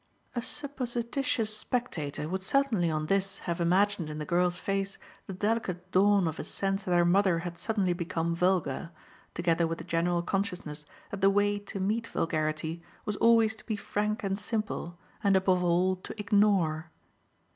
A 0.35 0.41
supposititious 0.41 1.55
spectator 1.55 2.27
would 2.27 2.41
certainly 2.41 2.89
on 2.89 3.05
this 3.05 3.37
have 3.45 3.61
imagined 3.61 4.09
in 4.09 4.17
the 4.17 4.25
girl's 4.25 4.57
face 4.57 4.97
the 5.27 5.33
delicate 5.33 5.91
dawn 5.91 6.27
of 6.27 6.39
a 6.39 6.43
sense 6.43 6.85
that 6.85 6.95
her 6.97 7.05
mother 7.05 7.37
had 7.45 7.59
suddenly 7.59 7.93
become 7.93 8.33
vulgar, 8.33 8.89
together 9.35 9.67
with 9.67 9.79
a 9.79 9.83
general 9.83 10.23
consciousness 10.23 10.85
that 11.11 11.21
the 11.21 11.29
way 11.29 11.59
to 11.59 11.79
meet 11.79 12.07
vulgarity 12.07 12.81
was 13.05 13.15
always 13.17 13.53
to 13.57 13.63
be 13.67 13.75
frank 13.75 14.23
and 14.23 14.39
simple 14.39 14.97
and 15.23 15.35
above 15.35 15.63
all 15.63 15.95
to 15.97 16.19
ignore. 16.19 16.89